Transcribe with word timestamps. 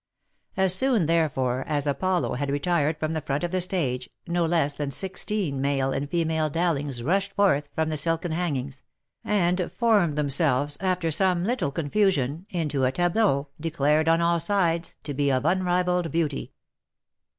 As 0.57 0.73
soon, 0.73 1.05
therefore, 1.05 1.63
as 1.67 1.85
Apollo 1.85 2.33
had 2.33 2.49
retired 2.49 2.97
from 2.97 3.13
the 3.13 3.21
front 3.21 3.43
of 3.43 3.51
the 3.51 3.61
stage, 3.61 4.09
no 4.25 4.47
less 4.47 4.73
than 4.73 4.89
sixteen 4.89 5.61
male 5.61 5.91
and 5.93 6.09
female 6.09 6.49
Dowlings 6.49 7.03
rushed 7.03 7.31
forth 7.33 7.69
from 7.75 7.89
the 7.89 7.97
silken 7.97 8.31
hangings, 8.31 8.81
and 9.23 9.71
formed 9.71 10.15
themselves, 10.17 10.75
after 10.81 11.11
some 11.11 11.43
little 11.45 11.69
confusion, 11.69 12.47
into 12.49 12.83
a 12.83 12.91
tableau, 12.91 13.49
declared, 13.59 14.07
on 14.09 14.21
all 14.21 14.39
sides, 14.39 14.97
to 15.03 15.13
be 15.13 15.31
of 15.31 15.45
unrivalled 15.45 16.09
beauty. 16.11 16.51